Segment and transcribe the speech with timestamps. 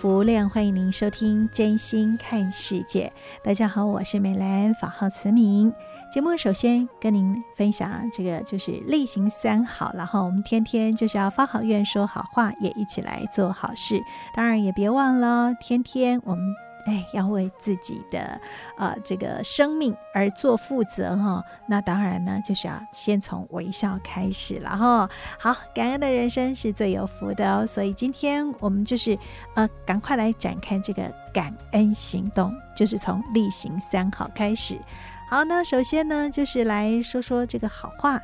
[0.00, 3.12] 福亮，欢迎您收听《真心看世界》。
[3.44, 5.70] 大家好，我是美兰，法号慈明。
[6.10, 14.00] 节目首先跟您分享这个就是例行三好，然后我们天天就是要发好愿、说好话，也一起来做好事。
[14.34, 16.42] 当然也别忘了，天天我们。
[16.86, 18.40] 哎，要为自己的
[18.76, 21.44] 呃这个生命而做负责哈。
[21.68, 25.10] 那当然呢，就是要先从微笑开始了哈。
[25.38, 27.66] 好，感恩的人生是最有福的哦。
[27.66, 29.18] 所以今天我们就是
[29.54, 34.78] 呃，赶快来展开这个感恩行动，就是从例行三好开始。
[35.28, 38.20] 好，那首先呢，就是来说说这个好话。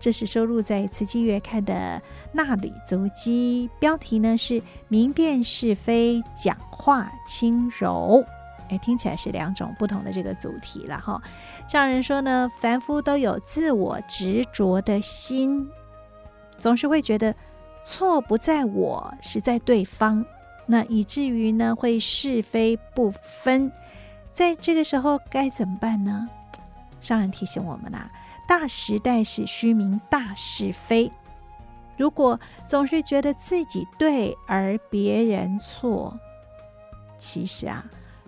[0.00, 2.00] 这是收录在《慈济月刊》的
[2.32, 8.24] 纳履足迹，标题呢是“明辨是非，讲话轻柔”。
[8.70, 11.22] 哎，听起来是两种不同的这个主题了哈。
[11.68, 15.68] 上人说呢，凡夫都有自我执着的心，
[16.58, 17.34] 总是会觉得
[17.84, 20.24] 错不在我，是在对方，
[20.64, 23.70] 那以至于呢会是非不分。
[24.32, 26.26] 在这个时候该怎么办呢？
[27.02, 28.10] 上人提醒我们啊。
[28.50, 31.08] 大时代是虚名大是非。
[31.96, 36.18] 如果总是觉得自己对而别人错，
[37.16, 37.84] 其实啊，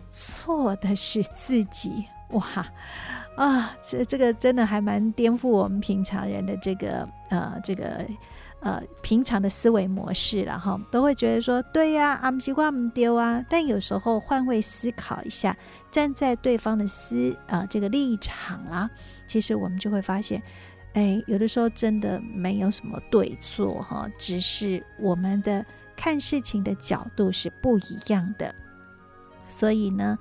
[0.08, 2.06] 错的是自己。
[2.30, 2.44] 哇
[3.34, 8.06] 啊，这这个真的还蛮颠覆我们平常人的这个呃这个。
[8.62, 13.44] 呃，平常的思维模式，然后都会觉得说，对呀，阿姆西瓜唔丢啊。
[13.50, 15.56] 但有时候换位思考一下，
[15.90, 18.88] 站在对方的思呃这个立场啦，
[19.26, 20.40] 其实我们就会发现，
[20.92, 28.54] 哎，有的时候真的没有什么对错哈，只是我们的看事情的角度是不一样的。
[29.48, 30.16] 所以呢，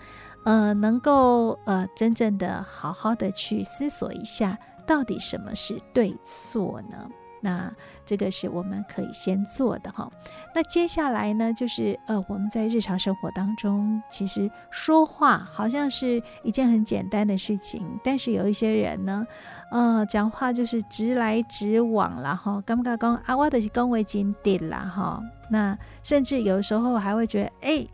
[0.46, 7.08] 呃，能够呃真正的好好的去思索一下，到底什么是对错呢？
[7.41, 7.72] 那
[8.06, 10.09] 这个是我们可以先做的哈。
[10.56, 19.25] 那接下来呢，就是呃，我们在日常生活当中，其实说话好像是一件很简单的事情，但是有一些人呢，
[19.72, 22.62] 呃，讲话就是直来直往啦哈。
[22.66, 25.22] 刚刚刚啊，我的是恭维金地啦哈。
[25.50, 27.88] 那甚至有时候还会觉得，哎，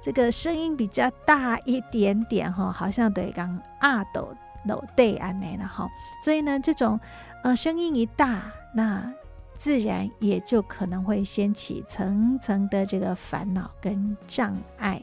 [0.00, 4.34] 这个声音比较大一点点哈，好像对刚阿斗
[4.66, 5.86] 斗对安内了哈。
[6.24, 6.98] 所以呢，这种
[7.46, 8.42] 呃声音一大。
[8.74, 9.08] 那
[9.56, 15.00] 自然也就可能会掀起层层的这个烦恼跟障碍。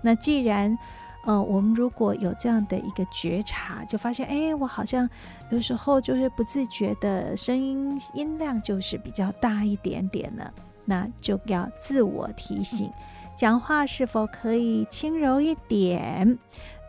[0.00, 0.78] 那既然，
[1.26, 5.10] 呃，我们如果有这样的一个觉察，就发现，哎，我好像
[5.50, 10.54] 有时候就是不自觉的声音音量就是比较大一点点了，
[10.84, 12.88] 那就要自我提醒，
[13.36, 16.38] 讲话是否可以轻柔一点？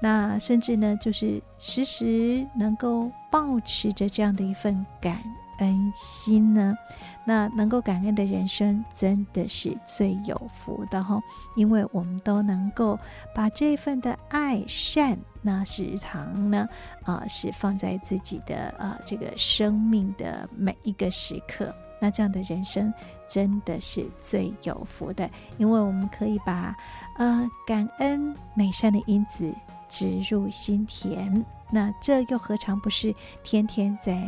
[0.04, 5.18] 那甚至呢，就是时时能够保持着这样的一份感。
[5.60, 6.76] 恩心呢，
[7.24, 11.22] 那能够感恩的人生真的是最有福的哈，
[11.56, 13.00] 因为我们都能够
[13.36, 16.68] 把这份的爱善，那时常呢，
[17.04, 22.92] 啊、是放在自己的啊、这个生命的每一个时刻，那这样的人生
[23.30, 26.76] 真的是最有福的，因为我们可以把
[27.20, 29.54] 呃感恩美善的因子
[29.94, 33.14] 植入心田，那这又何尝不是
[33.44, 34.28] 天天在。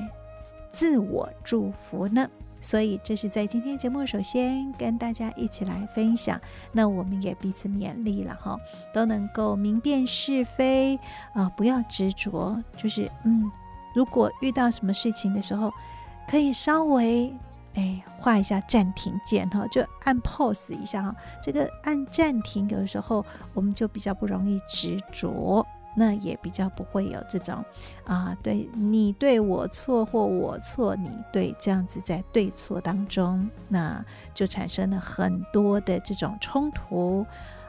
[0.72, 2.30] 自我祝福呢，
[2.62, 6.40] 所以这是在今天节目首先跟大家一起来分享。
[6.72, 8.60] 那我们也彼此勉励了哈，
[8.94, 11.00] 都能够明辨是非
[11.34, 12.62] 啊、不要执着。
[12.78, 13.50] 就是嗯，
[13.96, 15.74] 如果遇到什么事情的时候，
[16.30, 17.34] 可以稍微
[17.76, 21.16] 哎画一下暂停键哈，就按 pause 一下哈。
[21.42, 25.66] 这个按暂停，有的时候我们就比较不容易执着。
[25.98, 27.64] 那也比较不会有这种
[28.04, 37.26] 啊，对你对我错或我错你对这样子在对错当中，那就产生了很多的这种冲突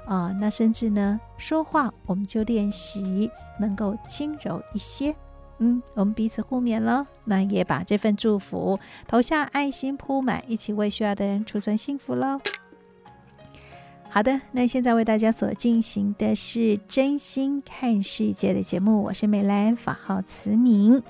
[0.06, 3.30] 啊、那甚至呢，说话我们就练习
[3.60, 5.14] 能够轻柔一些。
[5.58, 12.40] 嗯，我们彼此互勉了，那也把这份祝福投下爱心铺满，一起为需要的人储存幸福喽。
[14.10, 21.02] 好的，那现在为大家所进行的是真心看世界的节目，我是美兰，法号慈明。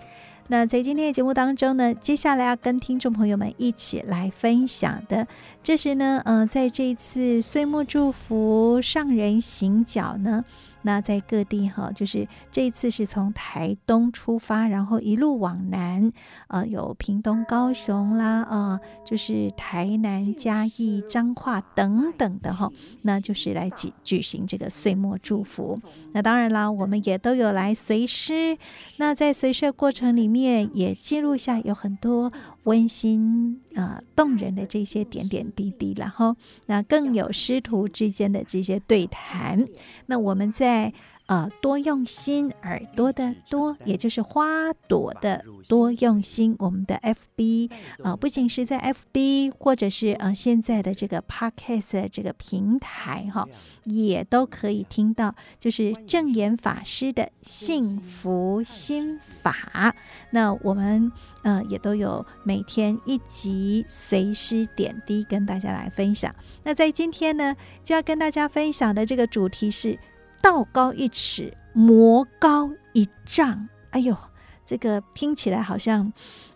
[0.48, 5.26] 那在今天的节目当中呢，接下来要跟听众朋友们一起来分享的，
[5.60, 10.44] 这是呢，呃，在这一次岁末祝福上人行脚呢。
[10.86, 16.12] 那在各地哈，就是这一次是从台东出发，然后一路往南，
[16.46, 22.70] 呃，有屏东、高雄啦，呃，就是台南、嘉义、彰化等等的哈，
[23.02, 25.76] 那就是来举举行这个岁末祝福。
[26.12, 28.56] 那当然啦，我们也都有来随师。
[28.98, 32.32] 那在随师过程里面，也记录下有很多
[32.66, 36.36] 温馨啊动人的这些点点滴滴，然后
[36.66, 39.66] 那更有师徒之间的这些对谈。
[40.06, 40.92] 那我们在
[41.26, 46.54] 呃多用心耳朵的多，也就是花朵的多用心。
[46.58, 47.00] 我们的
[47.36, 47.70] FB
[48.02, 53.46] 呃不仅是在 FB，或者是呃现在的这个 Podcast 这个平台哈，
[53.84, 59.94] 也都可以听到，就是正言法师的幸福心法。
[60.30, 61.10] 那我们
[61.42, 66.34] 呃也都有每天一集随师点滴跟大家来分享。
[66.62, 69.98] 那在今天呢，就要跟大家分享的这个主题是。
[70.40, 73.68] 道高一尺，魔高一丈。
[73.90, 74.16] 哎呦，
[74.64, 76.12] 这个听起来好像，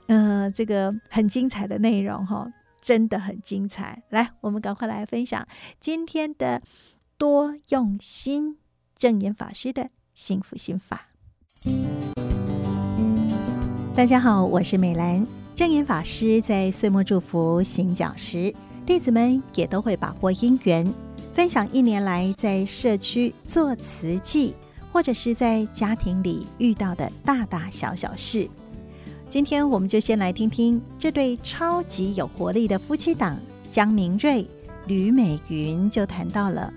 [0.06, 4.02] 呃，这个很精彩的内容哈、哦，真的很精彩。
[4.10, 5.46] 来，我们赶快来分享
[5.78, 6.62] 今天的
[7.16, 8.58] 多用心
[8.96, 11.08] 证言法师的幸福心法。
[13.94, 15.26] 大家好，我是美兰。
[15.54, 18.54] 证言法师在岁末祝福行讲时，
[18.86, 20.90] 弟子们也都会把握因缘。
[21.34, 24.54] 分享一年来在社区做慈济，
[24.92, 28.48] 或者是在家庭里遇到的大大小小事。
[29.28, 33.38] 今天我们就先来听听这对超级有活力的夫妻档
[33.70, 34.44] 江明瑞、
[34.86, 36.72] 吕美云就谈到了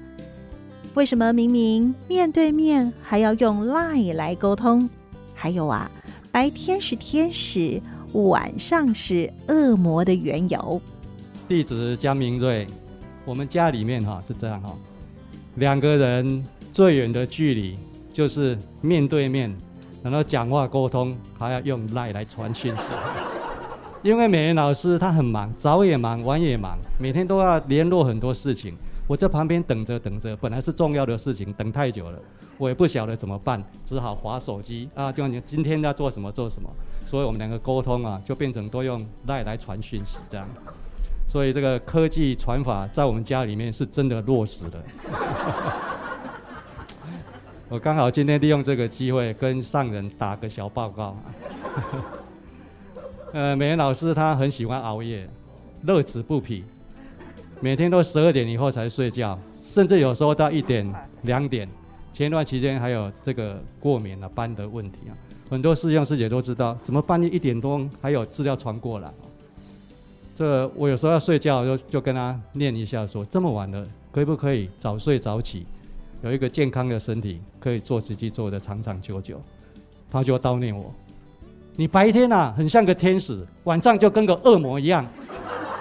[0.94, 4.88] 为什么明明面对面还要用 lie 来沟通，
[5.34, 5.90] 还有啊，
[6.32, 7.82] 白天是天使，
[8.14, 10.80] 晚上是恶魔的缘由。
[11.50, 12.68] 弟子江明瑞。
[13.26, 14.76] 我们家里面哈是这样哈，
[15.56, 16.44] 两个人
[16.74, 17.78] 最远的距离
[18.12, 19.56] 就是面对面，
[20.04, 22.84] 然后讲话沟通还要用赖来传讯息。
[24.04, 28.76] 因为美云老师她很忙，早也忙，晚也忙，每天都要联络很多事情。
[29.08, 32.20] 我在旁边等着等着，本来是重要的事情，等太久了，
[32.58, 36.70] 我也不晓得怎么办，只好划手机啊，就你今天要做什么做什么。
[37.06, 40.46] 所以我们两个沟通啊，就变成都用赖来传讯息这样。
[41.34, 44.74] 所以这个科技传法在我们家里面是真的落实了。
[47.68, 51.18] 我刚好今天利用这个机会跟上人打个小报告。
[53.34, 55.28] 呃，美云老师他很喜欢熬夜，
[55.86, 56.64] 乐此不疲，
[57.60, 60.88] 每天都十二点以后才睡觉，甚至有时候到一点、
[61.24, 61.68] 两点。
[62.12, 65.18] 前段期间还有这个过敏啊、斑的问题啊，
[65.50, 69.12] 很多师兄师姐都知道，怎么半夜一点多还有资料传过来？
[70.34, 75.66] 这我有时候要睡觉就就跟他念一下说，这么晚了，可不可以早睡早起，
[76.24, 79.40] 有一个健康的身体，可以做自己做的长长久久。
[80.12, 80.92] 他就叨念我，
[81.76, 85.06] 你白天啊很像个天使，晚上就跟个恶魔一样，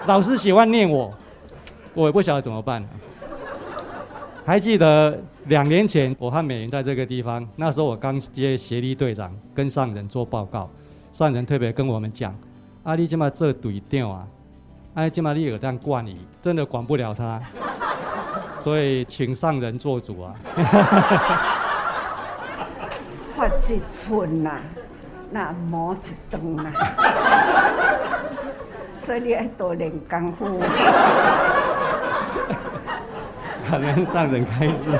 [0.06, 1.12] 老是喜欢念我，
[1.94, 2.86] 我也不晓得怎么办。
[4.44, 10.68] 还记得两年前我和美云在这个地方，那时候我刚接协力队长，跟上人做报告，
[11.12, 12.36] 上人特别跟我们讲，
[12.82, 14.28] 阿里这么这对调啊。
[14.94, 17.40] 哎，今嘛你有这样惯你，真的管不了他，
[18.60, 20.34] 所以请上人做主啊。
[23.34, 24.60] 发一寸呐，
[25.30, 26.70] 那磨一顿呐，
[29.00, 30.60] 所以你要多练功夫。
[33.70, 34.90] 感恩上人开示。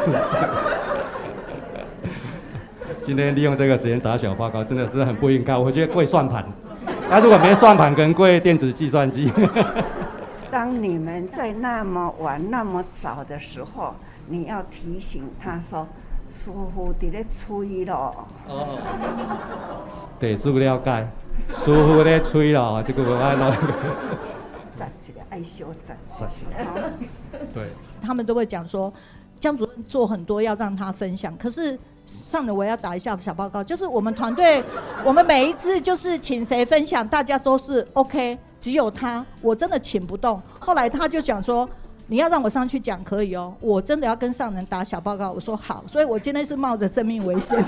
[3.03, 5.55] 今天利用这个时间打小报告，真的是很不应该。
[5.55, 6.43] 我觉得跪算盘。
[7.13, 9.31] 他、啊、如果没算盘，可能跪电子计算机。
[10.51, 13.95] 当你们在那么晚、那么早的时候，
[14.29, 15.87] 你要提醒他说
[16.27, 18.79] ：“师傅在咧吹咯。”哦，
[20.19, 21.07] 对，这个了解。
[21.51, 23.55] 师傅在吹咯，这个我爱咯。
[24.75, 26.25] 站起来，爱修站起
[26.57, 26.67] 来。
[27.53, 27.67] 对，
[28.01, 28.91] 他们都会讲说，
[29.39, 31.79] 江主任做很多要让他分享，可是。
[32.05, 34.63] 上的我要打一下小报告，就是我们团队，
[35.05, 40.41] 我们每一次就是请谁分享，大家都是 OK，只有他，我真的请不动。
[40.59, 41.69] 后来他就讲说，
[42.07, 45.31] 你要让我上去讲可以哦，我真的要跟上人打小报告。
[45.31, 47.65] 我说好，所以我今天是冒着生命危险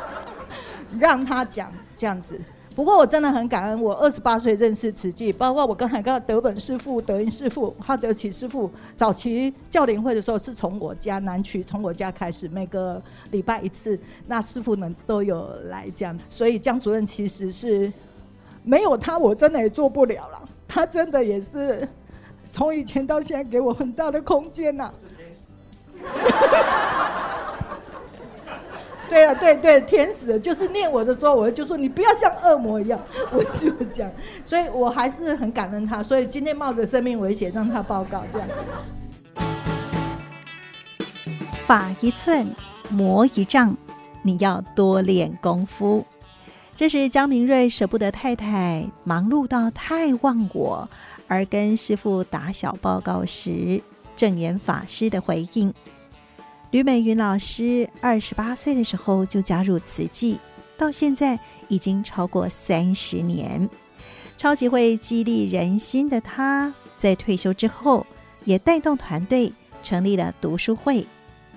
[0.98, 2.40] 让他讲这样子。
[2.76, 16.14] 不过我真的很感恩，我二十八岁认识慈济，包括我刚才跟德本师父、德音师父、哈德奇师父，早期教联会的时候是从我家南区，从我家开始，每个礼拜一次，那师傅们都有来这样。
[16.28, 17.90] 所以江主任其实是
[18.62, 20.46] 没有他，我真的也做不了了。
[20.68, 21.88] 他真的也是
[22.50, 24.92] 从以前到现在给我很大的空间呐。
[29.08, 33.00] 对啊，对对，天使就是念我的时候，我就说你不要像恶魔一样，
[33.32, 34.10] 我就讲，
[34.44, 38.54] 所以我还是很感恩他，所以今天冒着生命危险让他报告这样子。
[41.66, 42.48] 法一寸，
[42.90, 43.76] 魔一丈，
[44.22, 46.04] 你要多练功夫。
[46.74, 50.88] 这是江明瑞舍不得太太忙碌到太忘我，
[51.26, 53.80] 而跟师父打小报告时，
[54.14, 55.72] 正言法师的回应。
[56.72, 60.38] 吕美云老师二十八岁的时候就加入慈济，
[60.76, 63.68] 到现在已经超过三十年。
[64.36, 68.04] 超级会激励人心的她，在退休之后
[68.44, 71.06] 也带动团队成立了读书会，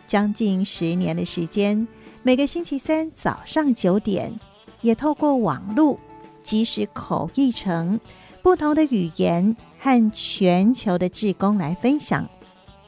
[0.07, 1.87] 将近十年的时间，
[2.21, 4.39] 每个星期三早上九点，
[4.81, 5.99] 也透过网络
[6.41, 7.99] 即时口译成
[8.41, 12.29] 不同的语言和全球的志工来分享。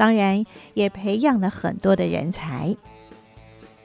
[0.02, 0.44] 当然，
[0.74, 2.76] 也培养了很多的人才。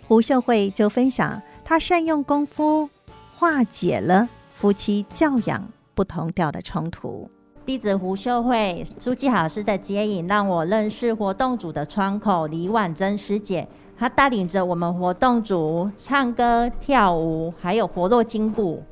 [0.08, 2.88] 胡秀慧就分享，她善用功夫
[3.34, 7.30] 化解了夫妻教养不同调的冲突。
[7.66, 13.68] 弟子胡秀慧，书记老师的接引，让我认识活动组的窗口李婉珍师姐。
[13.98, 18.82] 她带领着我们活动组唱歌、跳舞，还有活络筋骨。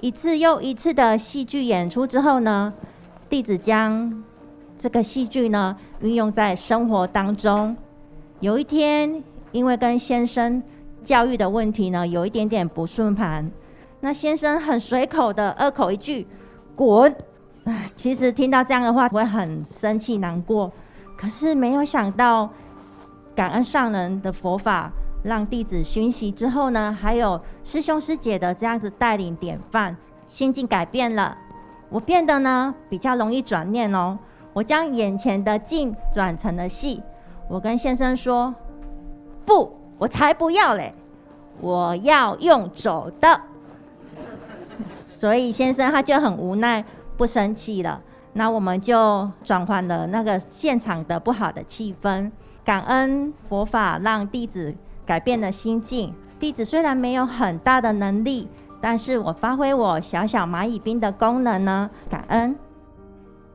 [0.00, 2.72] 一次又一次的戏剧演出之后呢，
[3.28, 4.24] 弟子将
[4.82, 7.76] 这个戏剧呢，运用在生活当中。
[8.40, 9.22] 有一天，
[9.52, 10.60] 因为跟先生
[11.04, 13.48] 教育的问题呢，有一点点不顺盘，
[14.00, 16.26] 那先生很随口的二口一句
[16.74, 17.14] “滚”，
[17.94, 20.72] 其实听到这样的话会很生气难过。
[21.16, 22.50] 可是没有想到，
[23.36, 24.90] 感恩上人的佛法，
[25.22, 29.96] 让弟子熏习之后呢，还有师兄师姐的这样子带领典范，
[30.26, 31.38] 心境改变了，
[31.88, 34.18] 我变得呢比较容易转念哦。
[34.52, 37.02] 我将眼前的镜转成了戏，
[37.48, 38.54] 我跟先生说
[39.46, 40.94] ：“不，我才不要嘞，
[41.60, 43.40] 我要用走的。
[45.06, 46.84] ”所以先生他就很无奈，
[47.16, 48.00] 不生气了。
[48.34, 52.30] 那我们就转换了那个现场的不好的气氛，
[52.64, 54.74] 感恩佛法让弟子
[55.06, 56.14] 改变了心境。
[56.40, 58.48] 弟子虽然没有很大的能力，
[58.80, 62.56] 但是我发挥我小小蚂蚁兵的功能呢，感恩。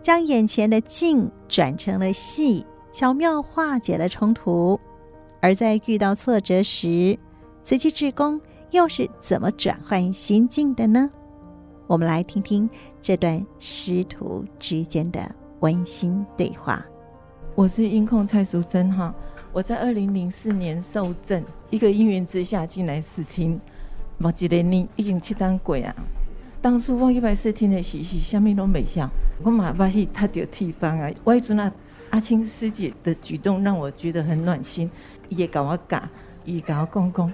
[0.08, 4.80] 将眼前的境转成了戏，巧妙化解了冲突。
[5.42, 7.20] 而在遇到挫折时，
[7.62, 8.40] 慈济志工
[8.72, 11.12] 又是怎么转换心境的呢？
[11.88, 12.70] 我们来听听
[13.02, 16.86] 这段师徒之间的温馨对话。
[17.54, 19.14] 我是音控蔡淑珍哈，
[19.52, 23.60] 我在二零零四年受赠，一个因缘之下进来试听，
[24.22, 25.94] 冇几年已经七单过啊。
[26.62, 29.10] 当初我一百四听的时是啥物都未晓，
[29.44, 31.10] 我嘛把去他的地方啊。
[31.26, 31.72] 外祖那，
[32.10, 34.90] 阿青师姐的举动让我觉得很暖心，
[35.30, 36.10] 也搞我讲，
[36.46, 37.32] 也搞我公公，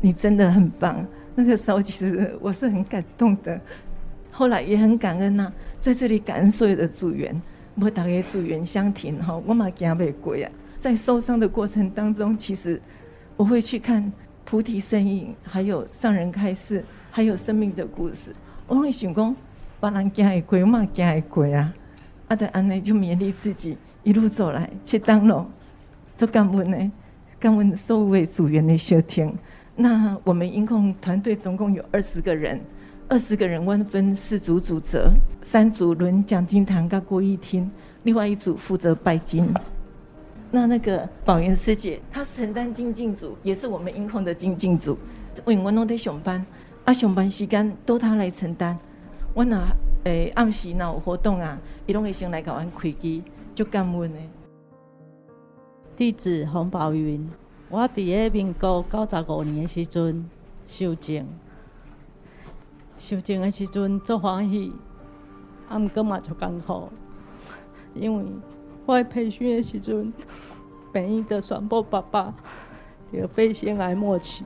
[0.00, 1.06] 你真的很棒。
[1.34, 3.60] 那个时候其实我是很感动的，
[4.30, 7.40] 后来也很感恩呐、啊，在这里感恩所有的组员，
[7.76, 10.48] 我大家组员相挺哈，我嘛行袂过啊。
[10.80, 12.80] 在受伤的过程当中，其实
[13.36, 14.12] 我会去看
[14.44, 18.34] 菩提身影，还有上人开示，还有生命的故事。
[18.66, 19.34] 我会想讲，
[19.84, 21.74] 别人行会过，我嘛行会过啊！
[22.28, 25.46] 啊，得安尼就勉励自己，一路走来，去当咯，
[26.16, 26.90] 做干部呢，
[27.38, 29.36] 感恩所有的组员的收听。
[29.76, 32.58] 那我们音控团队总共有二十个人，
[33.08, 35.12] 二十个人分分四组组责，
[35.42, 37.70] 三组轮讲经堂跟国语厅，
[38.04, 39.52] 另外一组负责拜经。
[40.50, 44.96] 那那个宝元师姐，她承担精进组，也是我们音控的精进组，
[45.46, 46.42] 因为我拢在上班。
[46.86, 48.78] 啊，上班时间都她来承担。
[49.34, 49.58] 我若
[50.04, 53.22] 诶、暗时若有活动啊，伊拢会先来甲阮开机，
[53.54, 54.18] 就感恩的。
[55.96, 57.28] 弟子洪宝云，
[57.68, 60.30] 我伫个民国九十五年诶时阵
[60.66, 61.26] 受证，
[62.96, 64.72] 受证诶时阵足欢喜，
[65.68, 66.88] 啊，毋过嘛足艰苦，
[67.94, 68.24] 因为
[68.86, 70.12] 我培训诶时阵，
[70.92, 72.32] 病医的宣布爸爸
[73.10, 74.44] 得肺腺癌末期。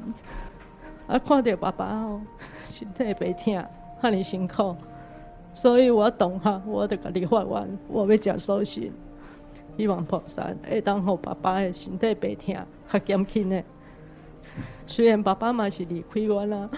[1.07, 1.19] 啊！
[1.19, 2.21] 看到爸爸哦，
[2.69, 3.67] 身体袂疼，
[4.01, 4.77] 遐尼辛苦，
[5.53, 8.93] 所以我当下我就甲你发愿，我要食素食。
[9.77, 12.57] 希望菩萨会当让爸爸的身体白疼
[12.89, 13.63] 较减轻的。
[14.87, 16.69] 虽然爸爸嘛是离开我啦，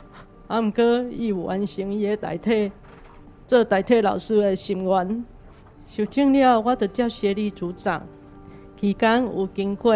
[0.49, 2.71] 啊，毋过伊有完成伊的代替，
[3.47, 5.25] 做代替老师的心愿。
[5.87, 8.03] 受证了，我就接协理组长，
[8.79, 9.95] 期间有经过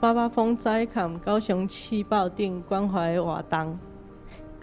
[0.00, 3.78] 八八风灾和高雄气爆等关怀的活动。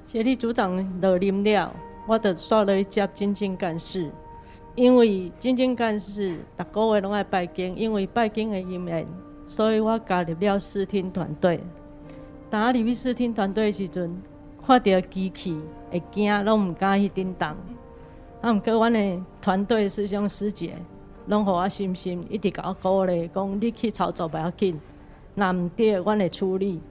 [0.05, 1.71] 协理组长落任了，
[2.07, 4.11] 我就刷了一接精进干事。
[4.75, 9.07] 因为精进干事逐个月拢爱拜经，因为拜经的因缘，
[9.47, 11.61] 所以我加入了视听团队。
[12.49, 14.21] 当我入去视听团队的时阵，
[14.65, 15.57] 看到机器
[15.89, 17.55] 会惊，拢毋敢去叮当。
[18.41, 20.73] 啊，毋过阮的团队师兄师姐
[21.27, 24.77] 拢互我信心，一直甲我鼓励，讲你去操作袂要紧，
[25.35, 26.81] 若毋对，阮会处理。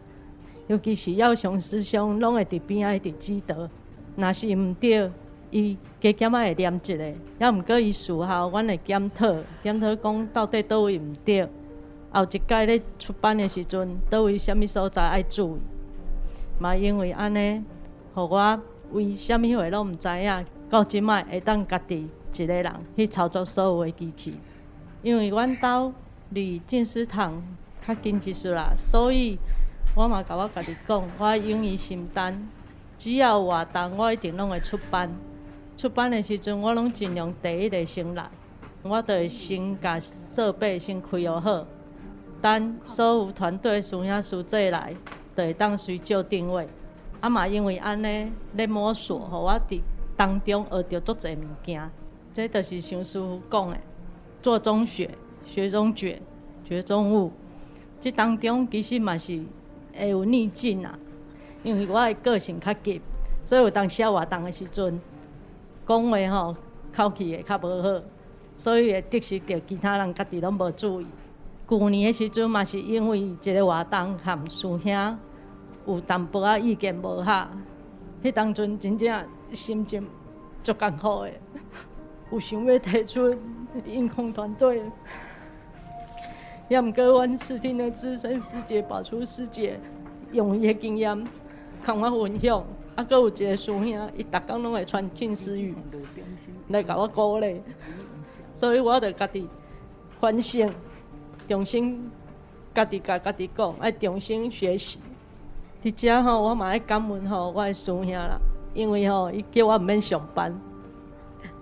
[0.68, 3.68] 尤其是耀雄师兄，拢会伫边仔一直指导，
[4.16, 5.10] 若是毋对。
[5.50, 11.48] 伊加减仔会念一个，也毋过伊事后，阮会检讨，检讨讲到底倒位毋对。
[12.10, 15.60] 后一届咧出版的时阵，倒位啥物所在爱注意。
[16.58, 17.62] 嘛因为安尼，
[18.14, 24.34] 互我为啥物货拢毋知影，到即摆会当家己一个人去操作所有的机器。
[25.02, 25.92] 因为阮兜
[26.30, 27.40] 离进士堂
[27.86, 29.38] 较近一丝啦，所以
[29.94, 32.48] 我嘛甲我家己讲，我勇于承担，
[33.04, 35.14] 只要活动，我一定拢会出版。
[35.76, 38.26] 出版的时阵，我拢尽量第一个先来，
[38.82, 41.66] 我就会先甲设备先开好好，
[42.40, 44.94] 等所有团队师兄师姐来，
[45.36, 46.66] 就会当随就定位。
[47.20, 49.82] 啊嘛，因为安尼咧摸索，互我伫
[50.16, 51.90] 当中学到足侪物件。
[52.32, 53.76] 这就是像师傅讲的，
[54.40, 55.10] 做中学，
[55.44, 56.22] 学中觉，
[56.66, 57.30] 觉中悟。
[58.00, 59.44] 这当中其实嘛是
[59.92, 60.98] 会有逆境啊，
[61.64, 63.00] 因为我的个性较急，
[63.42, 65.00] 所以有当时活动的时阵。
[65.86, 66.56] 讲话吼，
[66.94, 68.02] 口气会较无好，
[68.54, 71.06] 所以会得失着其他人家己拢无注意。
[71.68, 75.18] 旧年的时阵嘛，是因为一个活动含师兄
[75.86, 77.48] 有淡薄仔意见无合，
[78.22, 80.06] 迄当阵真正心情
[80.62, 81.32] 足艰苦的，
[82.32, 83.36] 有想要退出
[83.84, 84.82] 音控团队，
[86.68, 89.78] 也毋过阮视听诶资深师姐、宝珠师姐
[90.32, 91.22] 用伊诶经验，
[91.84, 92.64] 甲我分享。
[92.96, 95.74] 啊，阁有一个师兄，伊逐工拢会传静思语
[96.68, 97.60] 来甲我鼓励，
[98.54, 99.48] 所以我着家己
[100.20, 100.72] 反省，
[101.48, 102.08] 重新
[102.72, 105.00] 家己甲家己讲，爱重新学习。
[105.82, 108.38] 伫遮吼，我嘛爱感恩吼我的师兄啦，
[108.74, 110.56] 因为吼伊叫我毋免上班，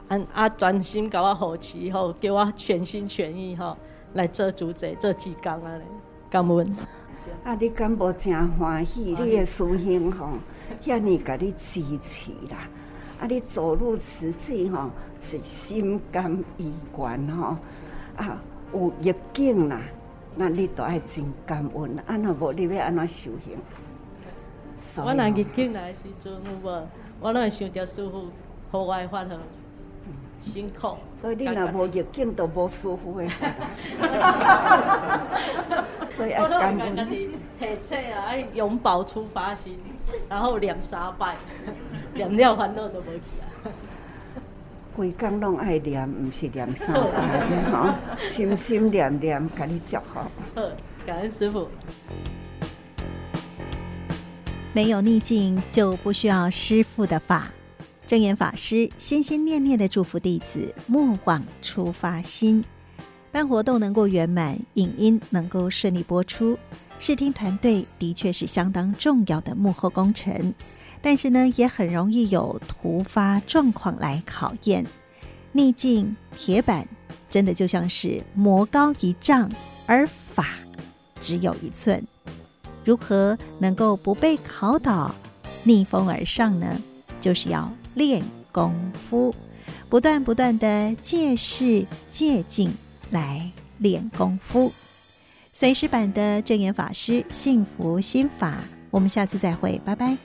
[0.08, 3.74] 按啊专心甲我扶持吼，叫我全心全意吼
[4.12, 5.84] 来做主持做志工安尼，
[6.28, 6.76] 感恩。
[7.44, 9.16] 啊，你敢无诚欢喜？
[9.18, 10.28] 你的师兄吼？
[10.84, 12.68] 遐尼甲你支持啦！
[13.20, 17.56] 啊，你走入慈济吼，是心甘意愿吼。
[18.16, 18.40] 啊，
[18.72, 19.80] 有逆境啦，
[20.36, 21.98] 那你都爱真感恩。
[22.06, 23.58] 啊，若无你要安怎修行？
[25.04, 26.86] 我若逆境来时阵有无？
[27.20, 28.28] 我拢会想着师傅，
[28.70, 29.36] 互我发号，
[30.40, 30.96] 辛苦。
[31.22, 33.46] 所以你若无逆境，都无舒服的法。
[36.10, 36.96] 所以爱感恩。
[37.06, 37.30] 提
[37.80, 39.78] 册啊，爱永葆出发心，
[40.28, 41.36] 然后念三拜，
[42.12, 43.46] 念了烦恼都无去啊。
[44.96, 47.94] 规工拢爱念，毋是念三拜吼，
[48.26, 50.18] 心心念念，甲你祝福。
[50.56, 50.62] 好，
[51.06, 51.68] 感恩师傅。
[54.74, 57.46] 没有逆境，就不需要师傅的法。
[58.12, 62.62] 证严法师心心念念的祝福弟子，莫忘初发心。
[63.30, 66.58] 办活动能够圆满，影音能够顺利播出。
[66.98, 70.52] 视听团队的确是相当重要的幕后工程，
[71.00, 74.84] 但是呢，也很容易有突发状况来考验。
[75.52, 76.86] 逆境铁板
[77.30, 79.50] 真的就像是魔高一丈，
[79.86, 80.48] 而法
[81.18, 82.06] 只有一寸。
[82.84, 85.14] 如何能够不被考倒，
[85.64, 86.78] 逆风而上呢？
[87.22, 88.74] 就是要练功
[89.08, 89.34] 夫，
[89.88, 92.72] 不断不断的借势借境
[93.10, 94.72] 来练功夫。
[95.52, 98.58] 随时版的正言法师幸福心法，
[98.90, 100.16] 我们下次再会，拜拜。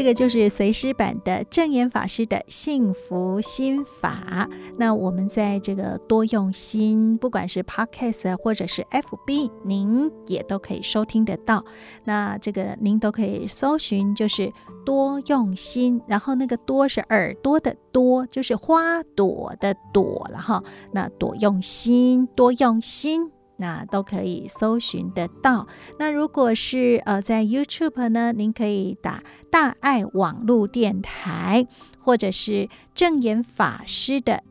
[0.00, 4.48] 这个就是随师版的证言法师的幸福心法。
[4.78, 11.62] 那我们在这个多用心，不管是 Podcast 或者是 FB，您也都可以收听得到。
[12.04, 14.50] 那这个您都可以搜寻，就是
[14.86, 20.64] 多用心，然后那个多是耳朵的多，就是花朵的朵了哈。
[20.94, 23.30] 那多用心，多用心。
[23.60, 25.68] 那都可以搜寻得到。
[25.98, 31.66] 那如果是呃在 YouTube 呢，您可以打大爱网络电台，
[31.98, 34.42] 或者是正言法师的。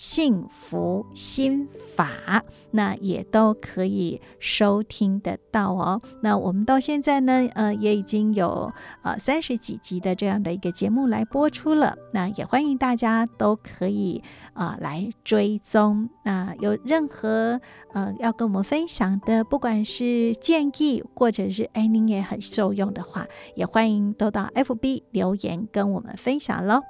[0.00, 6.00] 幸福心法，那也都可以收听得到哦。
[6.22, 11.98] 那我们到现在呢，呃，也已经有呃三十几集的这样的一个节目来播出了。
[12.14, 14.22] 那也欢迎大家都可以
[14.54, 16.08] 啊、呃、来追踪。
[16.24, 17.60] 那有任何
[17.92, 26.80] 呃要跟我们分享的，不管是建议或者是哎您也很受用的话，也欢迎都到 FB 留言跟我们分享喽。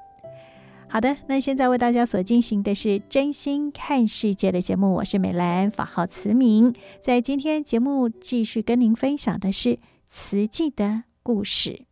[0.92, 6.74] 好的，那现在为大家所进行的是真心看世界的节目，我是美兰，法号慈明。
[7.00, 11.84] 在今天节目继续跟您分享的是慈济的故事。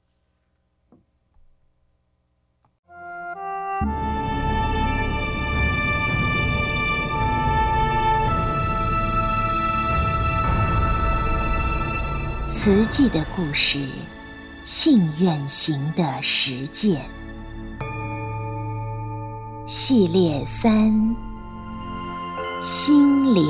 [12.50, 13.88] 慈济的故事，
[14.64, 17.17] 信愿行的实践。
[19.70, 21.14] 系列三：
[22.62, 23.44] 心莲。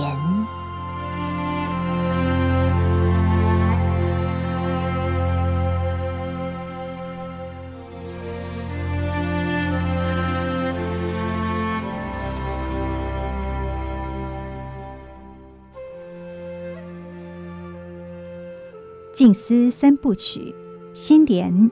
[19.12, 20.52] 静思三部曲：
[20.92, 21.70] 心莲、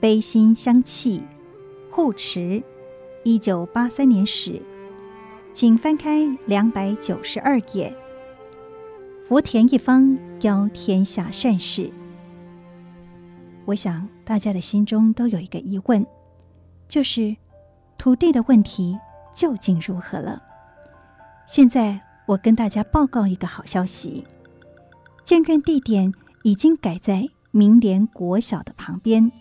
[0.00, 1.22] 悲心相契、
[1.88, 2.64] 护持。
[3.26, 4.62] 一九八三年始，
[5.52, 7.92] 请翻开两百九十二页。
[9.26, 11.90] 福田一方邀天下善士。
[13.64, 16.06] 我想大家的心中都有一个疑问，
[16.86, 17.36] 就是
[17.98, 18.96] 土地的问题
[19.34, 20.40] 究竟如何了？
[21.48, 24.24] 现在我跟大家报告一个好消息：
[25.24, 26.12] 建院地点
[26.44, 29.32] 已经改在明莲国小的旁边，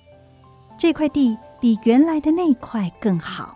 [0.76, 3.55] 这块地比原来的那块更好。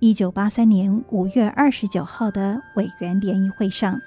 [0.00, 3.98] 一九八三年五月二十九号的委员联谊会上，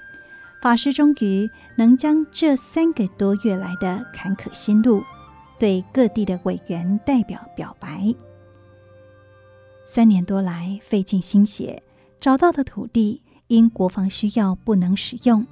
[0.62, 5.02] 法师终于能将这三个多月来的坎坷心路，
[5.58, 8.14] 对各地的委员代表表白。
[9.86, 11.82] 三年多来费尽心血
[12.20, 15.44] 找到的土地，因国防需要不能使用。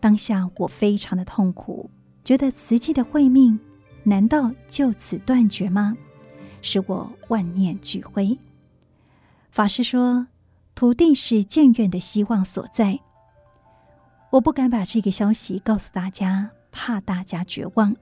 [0.00, 1.90] 当下我非常的痛苦，
[2.24, 3.58] 觉得慈济的慧命
[4.04, 5.94] 难道就此断绝吗？
[6.62, 8.38] 使我万念俱灰。
[9.50, 10.28] 法师说
[10.76, 13.00] ：“土地是建院的希望所在。”
[14.30, 17.96] 我不敢把这个消息告诉大家，怕大家绝望。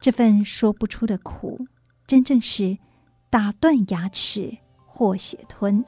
[0.00, 1.66] 这份说不出的苦，
[2.06, 2.78] 真正是
[3.30, 5.84] 打断牙齿或血吞。《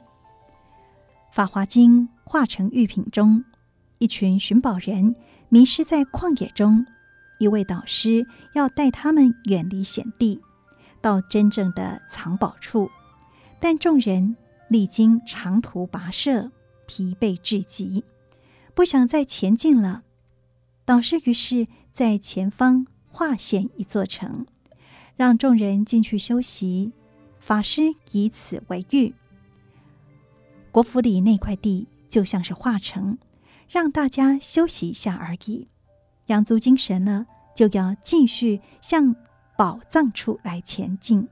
[1.31, 3.43] 法华经》化成玉品中，
[3.97, 5.15] 一群寻宝人
[5.49, 6.85] 迷失在旷野中，
[7.39, 10.39] 一位导师要带他们远离险地，
[11.01, 12.89] 到真正的藏宝处，
[13.59, 14.37] 但众人。
[14.67, 16.51] 历经长途跋涉，
[16.87, 18.03] 疲惫至极，
[18.73, 20.03] 不想再前进了。
[20.85, 24.45] 导师于是在前方划线一座城，
[25.15, 26.91] 让众人进去休息。
[27.39, 29.13] 法师以此为喻，
[30.71, 33.19] 国府里那块地就像是化城，
[33.69, 35.67] 让大家休息一下而已。
[36.25, 39.15] 养足精神了，就要继续向
[39.55, 41.27] 宝藏处来前进。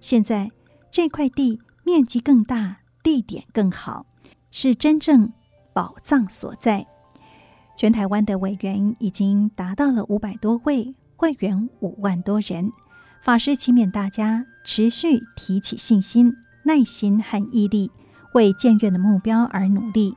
[0.00, 0.50] 现在
[0.90, 1.60] 这块地。
[1.84, 4.06] 面积更大，地点更好，
[4.50, 5.32] 是真正
[5.74, 6.86] 宝藏所在。
[7.76, 12.72] 全台湾的委员已经达到了五百多位，会员五万多人。
[13.22, 17.90] 法师期勉大家持续提起信心、耐心和毅力，
[18.32, 20.16] 为建院的目标而努力。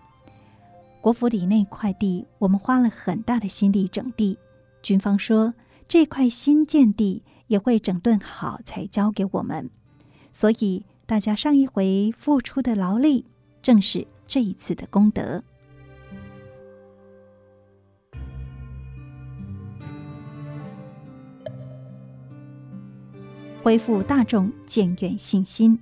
[1.02, 4.38] 国府里那块地，我们花了很大的心力整地。
[4.82, 5.54] 军方说，
[5.88, 9.70] 这块新建地也会整顿好才交给我们，
[10.32, 10.86] 所以。
[11.08, 13.24] 大家上一回付出的劳力，
[13.62, 15.42] 正是这一次的功德。
[23.64, 25.80] 恢复大众建院信心。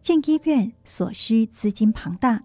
[0.00, 2.40] 建医院所需资金庞大，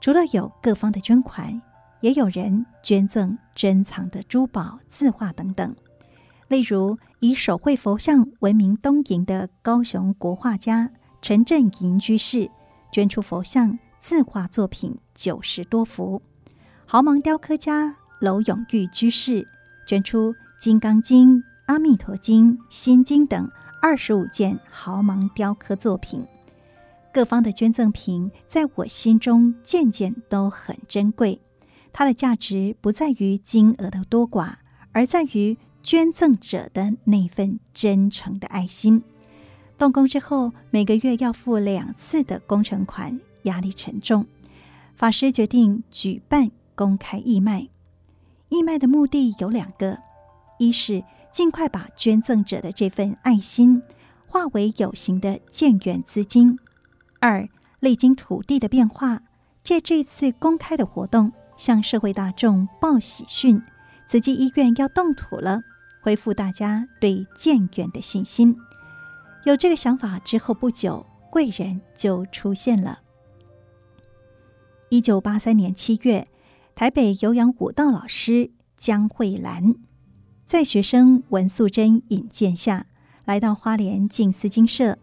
[0.00, 1.60] 除了有各方的捐款，
[2.00, 5.76] 也有人捐赠珍藏的珠宝、字画等等。
[6.48, 12.50] 例如以手绘佛像闻名东瀛的高雄国画家陈振银居士，
[12.90, 16.22] 捐出佛像字画作品九十多幅；
[16.86, 19.46] 豪芒雕刻家娄永玉居士
[19.86, 23.50] 捐出《金刚经》《阿弥陀经》《心经》等
[23.82, 26.24] 二十五件豪芒雕刻作品。
[27.12, 31.40] 各方的捐赠品，在我心中件件都很珍贵。
[31.92, 34.54] 它的价值不在于金额的多寡，
[34.92, 39.02] 而在于捐赠者的那份真诚的爱心。
[39.78, 44.26] 动工之后，每个月要付两次的工程款，压力沉重。
[44.96, 47.68] 法师决定举办公开义卖。
[48.50, 49.98] 义卖的目的有两个：
[50.58, 53.82] 一是尽快把捐赠者的这份爱心
[54.26, 56.58] 化为有形的建院资金。
[57.18, 57.48] 二，
[57.80, 59.22] 历经土地的变化，
[59.64, 63.62] 借这次公开的活动，向社会大众报喜讯：
[64.06, 65.62] 慈济医院要动土了，
[66.08, 68.56] 恢复大家对建院的信心。
[69.44, 73.00] 有这个想法之后不久，贵人就出现了。
[74.88, 76.26] 一九八三年七月，
[76.74, 79.74] 台北有氧舞蹈老师江慧兰，
[80.46, 82.86] 在学生文素贞引荐下，
[83.26, 84.96] 来到花莲静思精舍。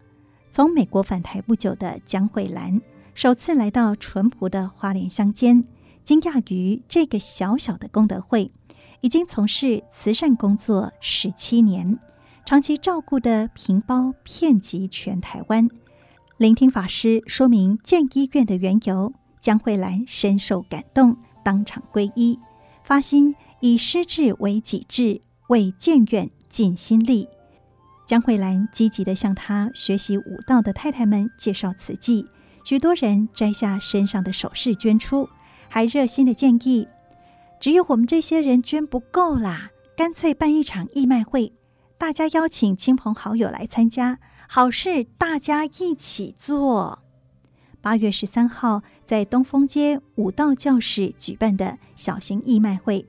[0.50, 2.80] 从美国返台不久的江慧兰，
[3.14, 5.62] 首次来到淳朴的花莲乡间，
[6.02, 8.50] 惊讶于这个小小的功德会
[9.06, 11.96] 已经从事慈善工作十七年，
[12.44, 15.68] 长期照顾的平胞遍及全台湾。
[16.38, 22.40] 聆听法师说明建医院的缘由，江慧兰深受感动，当场皈依，
[22.82, 27.28] 发心以师志为己志，为建院尽心力。
[28.08, 32.26] 江慧兰积极地向她学习武道的太太们介绍慈济，
[32.64, 35.28] 许多人摘下身上的首饰捐出，
[35.68, 36.88] 还热心地建议：
[37.58, 41.52] 只有我们这些人捐不够啦，干脆办一场义卖会，
[41.98, 47.02] 大家邀请亲朋好友来参加，好事大家一起做。
[47.80, 53.06] 八月十三号在东风街五道教室举办的小型义卖会，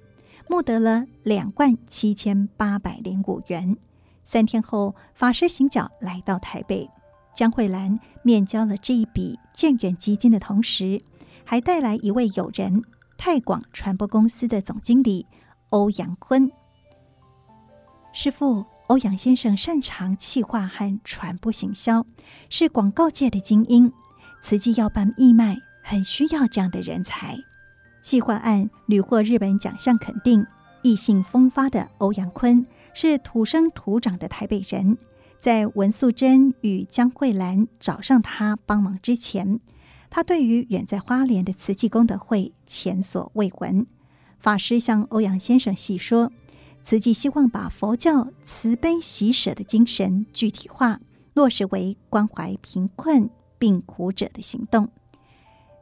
[0.47, 3.75] 募得了两万七千八百零五元。
[4.23, 6.89] 三天后，法师行脚来到台北，
[7.33, 11.01] 江慧兰面交了这一笔建远基金的同时，
[11.43, 12.83] 还带来一位友人——
[13.17, 15.25] 泰广传播公司的总经理
[15.69, 16.51] 欧阳坤。
[18.13, 22.05] 师傅，欧阳先生擅长企划和传播行销，
[22.49, 23.91] 是广告界的精英。
[24.41, 27.37] 慈济要办义卖，很需要这样的人才。
[28.01, 30.45] 企划案屡获日本奖项肯定。
[30.83, 34.97] 意性风发的欧阳坤是土生土长的台北人，
[35.37, 39.59] 在文素贞与江慧兰找上他帮忙之前，
[40.09, 43.85] 他对于远在花莲的慈济功德会前所未闻。
[44.39, 46.31] 法师向欧阳先生细说，
[46.83, 50.99] 慈济希望把佛教慈悲喜舍的精神具体化，
[51.33, 54.89] 落实为关怀贫困病苦者的行动。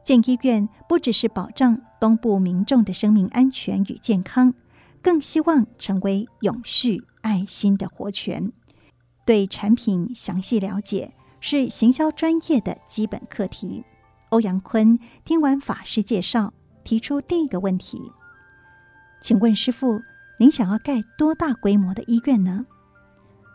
[0.04, 4.54] 建医院不只是保障东部民众的生命安全与健康。
[5.02, 8.50] 更希望成为永续爱心的活泉。
[9.24, 13.84] 对产品详细了解是行销专业的基本课题。
[14.30, 16.52] 欧阳坤听完法师介绍，
[16.84, 18.12] 提出第一个问题
[19.22, 20.00] ：“请问师傅，
[20.38, 22.66] 您想要盖多大规模的医院呢？”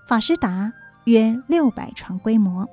[0.07, 0.73] 法师答
[1.05, 2.67] ：“约六百床规模。”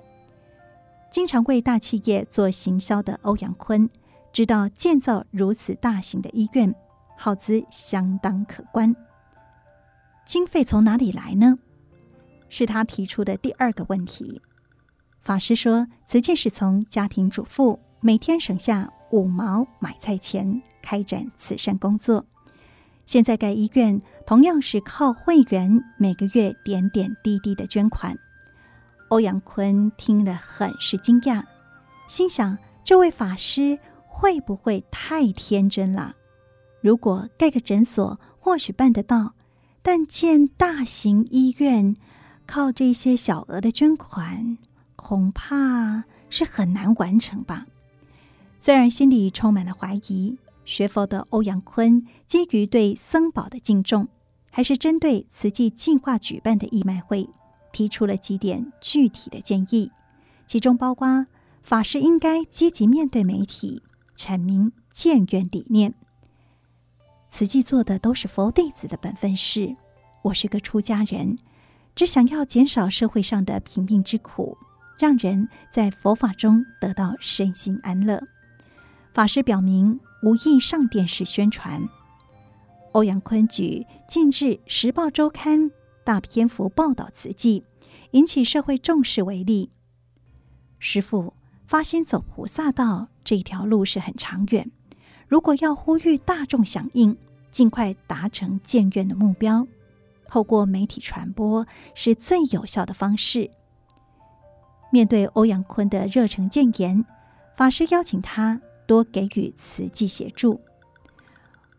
[1.10, 3.88] 经常为大企业做行销的欧阳坤，
[4.32, 6.74] 知道建造如此大型的医院。
[7.20, 8.94] 耗资相当可观，
[10.24, 11.58] 经费从哪里来呢？
[12.48, 14.40] 是他提出的第二个问题。
[15.20, 22.24] 法师说，慈济是从家庭主妇每天省下五毛买菜钱开展慈善工作，
[23.06, 28.16] 现在盖医院同样是靠会员每个月点点滴滴的捐款。
[29.08, 31.42] 欧阳坤听了很是惊讶，
[32.06, 36.14] 心想：这位法师会不会太天真了？
[36.80, 39.34] 如果盖个诊所，或许办得到，
[39.82, 41.96] 但建大型医院，
[42.46, 44.56] 靠这些小额的捐款，
[44.94, 47.66] 恐怕是很难完成吧。
[48.60, 54.08] 虽然心里充满了怀疑，学佛的欧阳坤基于对僧宝的敬重，
[54.50, 57.28] 还是针对慈济计划举办的义卖会，
[57.72, 59.90] 提出了几点具体的建议，
[60.46, 61.26] 其中包括
[61.62, 63.82] 法师应该积极面对媒体，
[64.16, 65.94] 阐明建院理念。
[67.30, 69.76] 慈济做的都是佛弟子的本分事。
[70.22, 71.38] 我是个出家人，
[71.94, 74.58] 只想要减少社会上的贫病之苦，
[74.98, 78.20] 让人在佛法中得到身心安乐。
[79.18, 81.88] 法师表明无意上电视宣传。
[82.92, 85.58] 欧阳坤举近日《时报周刊》
[86.04, 87.64] 大篇幅报道慈济，
[88.12, 89.70] 引起社会重视为例。
[90.78, 91.34] 师父
[91.66, 94.70] 发心走菩萨道这条路是很长远，
[95.26, 97.18] 如果要呼吁大众响应，
[97.50, 99.66] 尽快达成建院的目标，
[100.28, 103.50] 透过媒体传播是最有效的方式。
[104.92, 107.04] 面对欧阳坤的热诚建言，
[107.56, 110.60] 法师邀请他多给予慈济协助。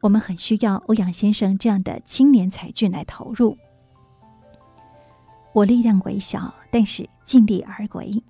[0.02, 3.58] 我们很需要欧阳先生这样的青年才俊来投入。
[5.52, 8.24] 我力量微小，但是尽力而为。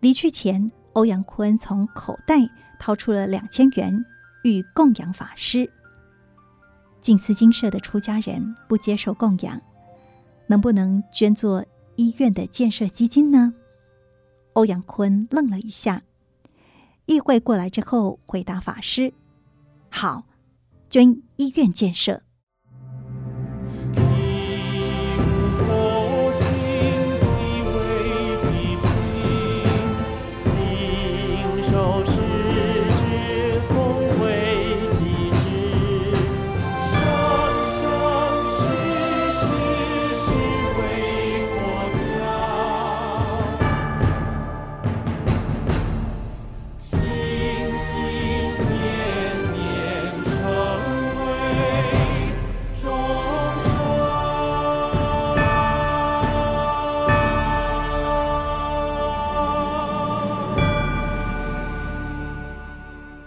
[0.00, 2.38] 离去前，欧阳坤从口袋
[2.80, 4.04] 掏出了两千元，
[4.42, 5.70] 欲供养法师。
[7.02, 9.60] 静思金舍的出家人不接受供养，
[10.46, 11.64] 能不能捐作
[11.96, 13.54] 医院的建设基金呢？
[14.54, 16.02] 欧阳坤愣了一下，
[17.10, 19.12] 议会过来之后，回答法师
[19.90, 20.24] ：“好。”
[20.88, 22.22] 捐医院建设。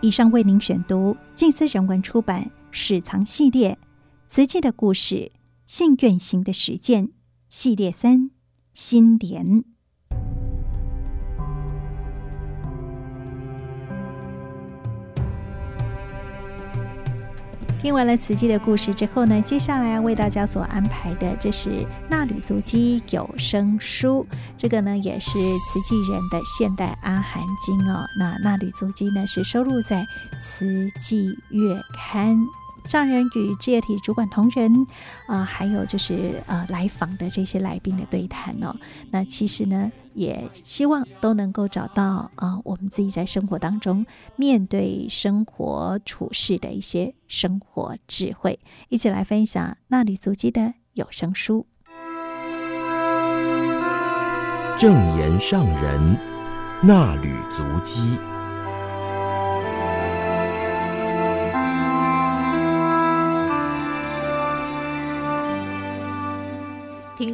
[0.04, 3.80] 以上为您选读静思人文出版《史藏系列》
[4.28, 5.32] 瓷器的故事，
[5.66, 7.12] 信愿行的实践
[7.48, 8.30] 系列三
[8.74, 9.64] 心莲。
[17.84, 21.70] 听完了慈济的故事之后呢，接下来为大家所安排的，这是
[22.10, 28.06] 《纳履足迹有声书》，这个呢也是慈济人的现代阿含经哦。
[28.18, 29.98] 那《纳履足迹》呢是收录在
[30.40, 32.38] 《慈济月刊》。
[32.86, 34.86] 上人与志业体主管同仁，
[35.28, 38.76] 啊、还有就是呃来访的这些来宾的对谈哦。
[39.10, 51.66] 那其实呢，也希望都能够找到啊、呃，我们自己在生活当中面对生活处事的一些生活智慧，一起来分享《衲履足迹》的有声书。
[54.78, 56.18] 正言上人
[56.84, 58.18] 衲履足迹。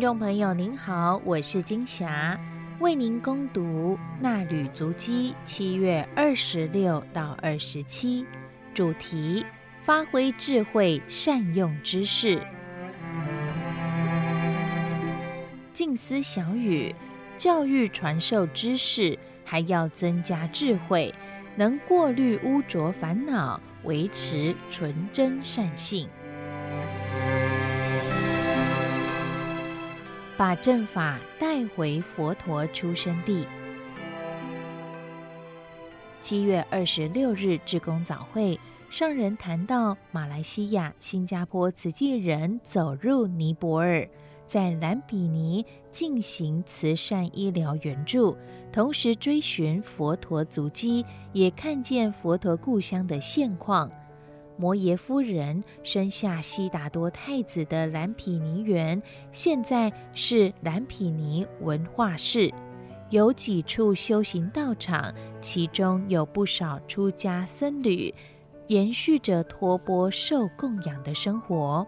[0.10, 2.36] 众朋友您好，我是金霞，
[2.80, 3.96] 为您攻读
[4.26, 8.26] 《衲履足迹》七月二十六到二十七，
[8.74, 9.46] 主题：
[9.82, 12.42] 发挥智慧，善用知识。
[15.72, 16.96] 静思小语：
[17.38, 21.14] 教育传授知识，还要增加智慧，
[21.56, 26.10] 能过滤污浊烦恼，维持纯真善性。
[30.40, 33.46] 把正法带回佛陀出生地。
[36.22, 38.58] 七月二十六日，志工早会
[38.90, 44.08] 上人谈到，马来西亚、新加坡慈济人走入尼泊尔，
[44.48, 48.38] 在兰比尼进行慈善医疗援助，
[48.72, 53.92] 同时追寻佛陀足迹，也看见佛陀故乡的现况。
[54.60, 62.54] 摩耶夫人生下悉达多太子的蓝毗尼园，现在是蓝毗尼文化室，
[63.10, 68.14] 有几处修行道场，其中有不少出家僧侣，
[68.68, 71.88] 延续着托钵受供养的生活。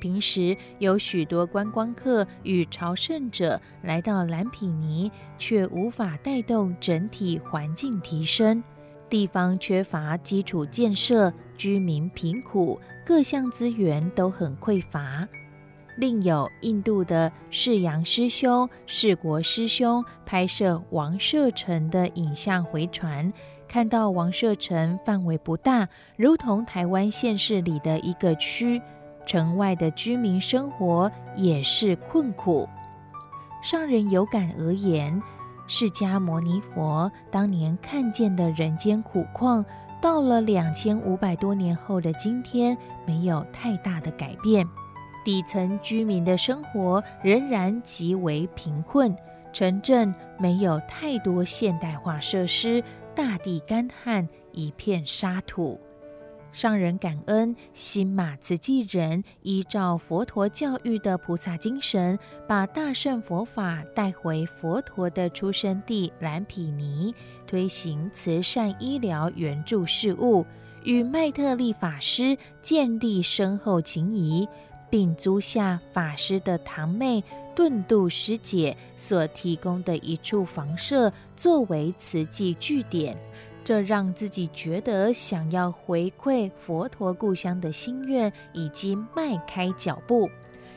[0.00, 8.64] 平时有许多观光客与朝圣者来到蓝毗尼，却无法带动整体环境提升。
[9.08, 15.26] 地方缺乏基础建设，居民贫苦，各项资源都很匮乏。
[15.96, 23.32] 另有印度的释阳师兄、释国师兄拍摄王舍城的影像回传，
[23.66, 28.80] 看到王舍城范围不大，如同台湾县市里的一个区，
[29.26, 32.68] 城外的居民生活也是困苦。
[33.60, 35.20] 上人有感而言。
[35.70, 39.62] 释迦牟尼佛当年看见的人间苦况，
[40.00, 42.76] 到了两千五百多年后的今天，
[43.06, 44.66] 没有太大的改变。
[45.24, 49.14] 底层居民的生活仍然极为贫困，
[49.52, 52.82] 城镇没有太多现代化设施，
[53.14, 55.78] 大地干旱，一片沙土。
[56.58, 67.14] 上人感恩新马慈济人依照佛陀教育的菩萨精神，把大乘佛法带回佛陀的出生地蓝毗尼，
[67.46, 70.44] 推行慈善医疗援助事务，
[70.82, 74.48] 与麦特利法师建立深厚情谊，
[74.90, 77.22] 并租下法师的堂妹
[77.54, 83.16] 顿度师姐所提供的一处房舍，作为慈济据点。
[83.68, 90.26] 这让自己觉得想要回馈佛陀故乡的心愿已经迈开脚步，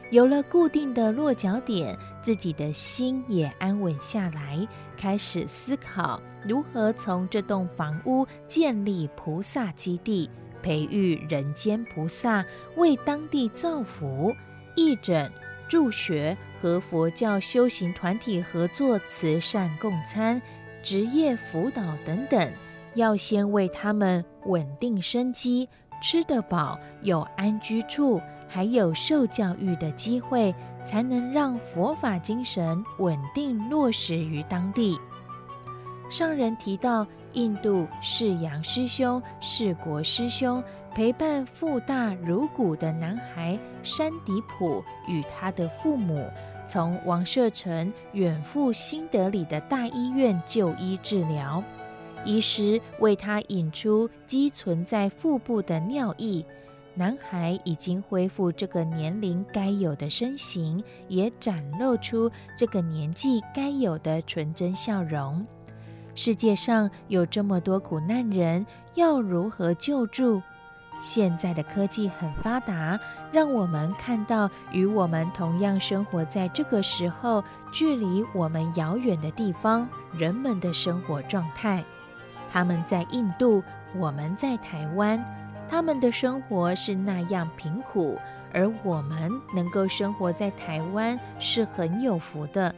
[0.09, 4.67] 有了固定的落脚点，自己的心也安稳下来，
[4.97, 10.29] 开始思考如何从这栋房屋建立菩萨基地，
[10.61, 14.35] 培育人间菩萨，为当地造福、
[14.75, 15.31] 义诊、
[15.69, 20.41] 助学和佛教修行团体合作慈善共餐、
[20.83, 22.51] 职业辅导等等。
[22.95, 25.67] 要先为他们稳定生机，
[26.01, 34.99] 吃得饱，有安居处，还有受教育的机会，才能让佛法精神稳定落实于当地。
[36.09, 40.61] 上人提到，印度释阳师兄、释国师兄
[40.93, 46.29] 陪伴腹大如鼓的男孩山迪普与他的父母，
[46.67, 51.63] 从王舍城远赴新德里的大医院就医治疗。
[52.25, 56.45] 医师为他引出积存在腹部的尿液，
[56.93, 65.45] 男孩已经恢复这个年龄该有的身形，也展露出这个年纪该有的纯真笑容。
[66.13, 68.65] 世界上有这么多苦难人，
[68.95, 70.41] 要如何救助？
[70.99, 72.99] 现在的科技很发达，
[73.31, 81.83] 让我们看到与我们同样生活在这个时候、距离我们遥远的地方人们的生活状态。
[82.51, 83.63] 他们在印度，
[83.95, 85.23] 我们在台湾，
[85.69, 88.17] 他们的生活是那样贫苦，
[88.53, 92.75] 而我们能够生活在台湾是很有福的。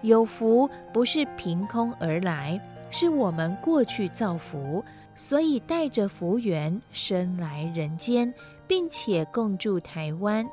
[0.00, 2.60] 有福不是凭空而来，
[2.90, 8.34] 是我们过去造福，所以带着福缘生来人间，
[8.66, 10.44] 并且共筑台湾。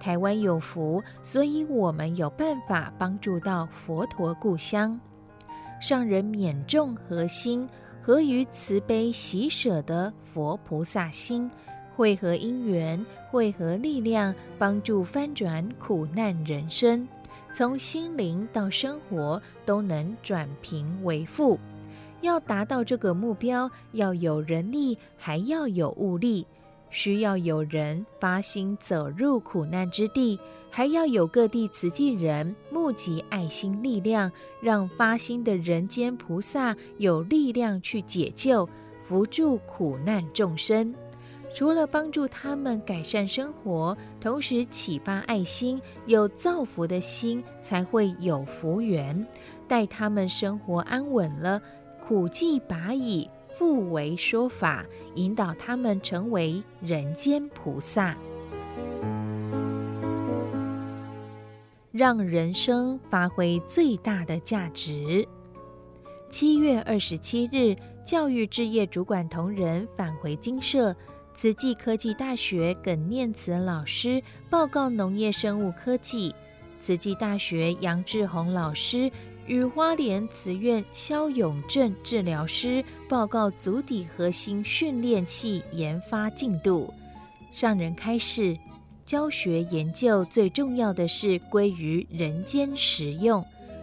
[0.00, 5.00] 台湾有福，所以我们有办法帮助到佛陀故乡。
[5.80, 7.68] 上人免众核心。
[8.06, 11.50] 合于慈悲喜舍的佛菩萨心，
[11.96, 17.08] 汇合因缘，汇合力量，帮助翻转苦难人生，
[17.52, 21.58] 从心灵到生活都能转贫为富。
[22.20, 26.46] 要达到这个目标，要有人力，还要有物力。
[26.90, 30.38] 需要有人发心走入苦难之地，
[30.76, 38.68] 还要有各地慈济人募集爱心力量，让发心的人间菩萨有力量去解救、
[39.08, 40.94] 扶助苦难众生。
[41.54, 49.26] 除了帮助他们改善生活，同时启发爱心，有造福的心，才会有福缘，
[49.66, 51.58] 待他们生活安稳了，
[52.06, 53.30] 苦既拔矣。
[53.58, 58.14] 复为说法，引导他们成为人间菩萨，
[61.96, 65.26] 让人生发挥最大的价值。
[66.28, 67.74] 七月二十七日，
[68.04, 70.94] 教育置业主管同仁返回金舍，
[71.32, 76.34] 慈济科技大学耿念慈老师报告农业生物科技，
[76.78, 79.10] 慈济大学杨志宏老师。
[79.46, 86.92] 与花莲慈院萧永正治疗师报告足底核心训练器研发进度。
[87.52, 88.58] 上人开示，
[89.06, 93.42] 教学研究最重要的是归于人间实用，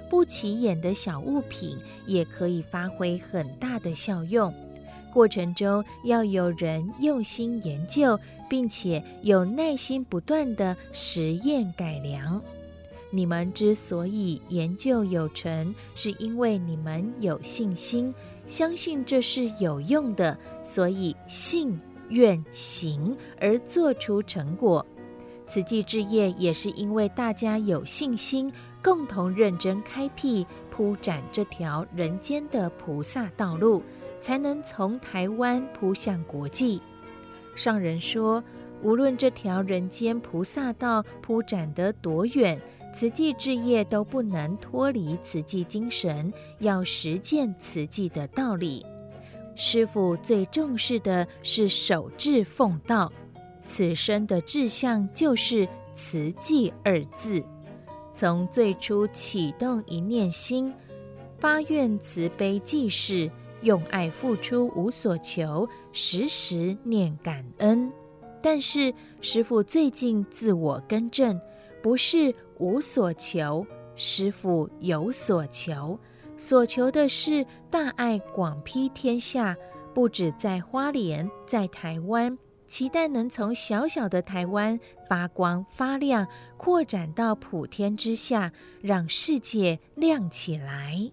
[0.09, 4.53] 不起眼的小物品也可以发挥很大的效用。
[5.13, 8.19] 过程中要有人用心研究，
[8.49, 12.41] 并且有耐心不断的实验改良。
[13.09, 18.13] 你们之所以研究有成，是因为你们有信心，
[18.45, 24.86] 相信这是有用的，所以信愿行而做出成果。
[25.46, 33.84] 慈济置业也是因为大家有信心，共同认真开辟铺展这条人间的菩萨道路，
[34.20, 36.82] 才能从台湾铺向国际。
[37.56, 38.44] 上人说，
[38.82, 42.62] 无论这条人间菩萨道铺展得多远。
[42.94, 48.86] 慈济置业都不能脱离慈济精神，要实践慈济的道理。
[49.56, 53.12] 师父最重视的是守志奉道，
[53.66, 57.43] 此生的志向就是慈济二字。
[58.14, 60.74] 从最初启动一念心，
[61.39, 67.91] 发愿慈悲济世，用爱付出无所求，时时念感恩。
[68.41, 71.39] 但是师父最近自我更正，
[71.82, 75.97] 不是无所求，师父有所求，
[76.38, 79.57] 所求的是大爱广披天下，
[79.93, 82.38] 不止在花莲，在台湾。
[82.74, 88.51] 期待能从小小的台湾发光发亮，扩展到普天之下，
[88.82, 91.11] 让世界亮起来。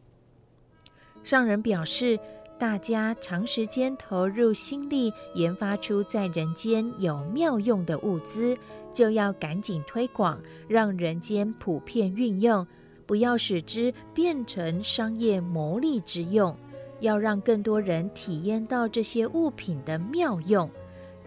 [1.22, 2.18] 上人表示，
[2.58, 8.56] 大家长时间投入心力，研发出在人间有妙用的物资，
[8.94, 12.66] 就要赶紧推广，让人间普遍运用，
[13.04, 16.56] 不要使之变成商业牟利之用，
[17.00, 20.70] 要让更多人体验到这些物品的妙用。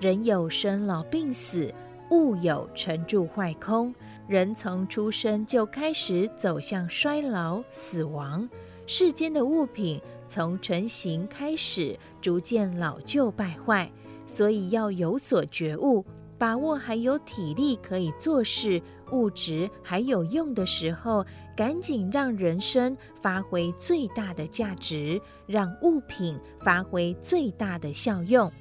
[0.03, 1.73] 人有生老病死，
[2.11, 3.95] 物有成住坏空。
[4.27, 8.49] 人从出生就开始走向衰老死亡，
[8.85, 13.89] 世间的物品从成型开始逐渐老旧败坏，
[14.25, 16.03] 所以要有所觉悟，
[16.37, 18.81] 把握还有体力可以做事，
[19.13, 21.25] 物质还有用的时候，
[21.55, 28.51] 赶紧让人生发挥最大的价值，让物品发挥最大的效用。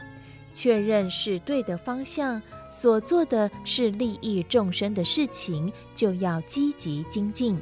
[0.52, 2.40] 确认是对的方向，
[2.70, 7.58] 所做的是利益众生的事情，就要积极精进。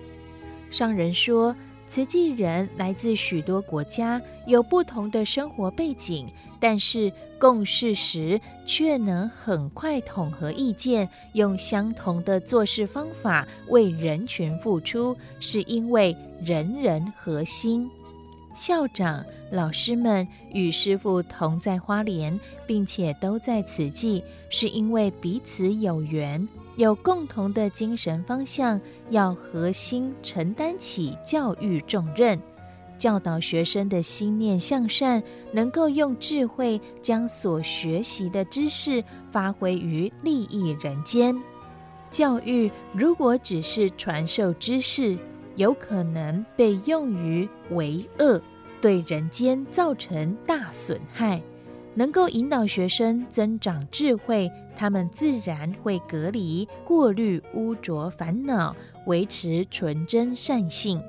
[0.70, 1.54] 上人说，
[1.88, 6.28] 慈济人来自许多国家，有不同的生活背景，
[6.60, 17.90] 但是共事时却能很快统合意见，用相同的做事方法为人群付出，是因为人人合心。
[18.54, 26.46] 校长、老师们与师父同在花莲，并且都在此际，是因为彼此有缘，
[26.76, 28.80] 有共同的精神方向，
[29.10, 32.40] 要合心承担起教育重任，
[32.98, 35.22] 教导学生的心念向善，
[35.52, 41.34] 能够用智慧将所学习的知识发挥于利益人间。
[42.10, 45.16] 教育如果只是传授知识，
[45.56, 48.40] 有可能被用于为恶，
[48.80, 51.42] 对人间造成大损害。
[51.92, 58.74] 能够引导学生增长智慧，他们自然会隔离、过滤污浊烦恼，
[59.06, 61.02] 维持纯真善性。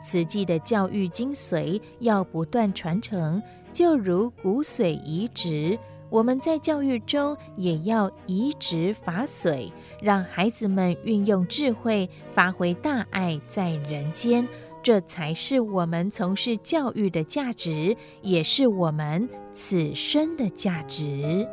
[0.00, 3.42] 慈济的教育精髓要不断传承，
[3.72, 5.76] 就如骨髓移植。
[6.08, 14.46] 我们在教育中也要移植法髓，让孩子们运用智慧，发挥大爱在人间。
[14.82, 21.46] 这才是我们从事教育的价值，也是我们此生的价值。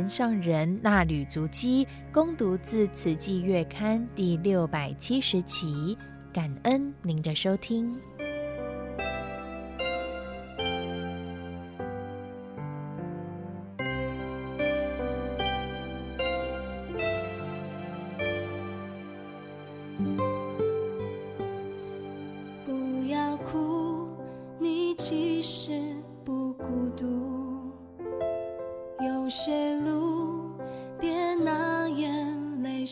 [0.00, 5.94] 人上人那履足迹，攻读自《慈济月刊》第六百七十期，
[6.32, 8.00] 感恩您的收听。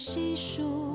[0.01, 0.88] 细数